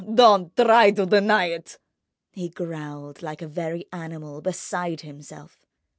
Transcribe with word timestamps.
Ah, 0.03 0.11
don't 0.15 0.55
try 0.55 0.89
to 0.89 1.05
deny 1.05 1.45
it!" 1.45 1.77
He 2.31 2.49
growled 2.49 3.21
like 3.21 3.43
a 3.43 3.47
very 3.47 3.85
animal, 3.93 4.41
beside 4.41 5.01
himself. 5.01 5.67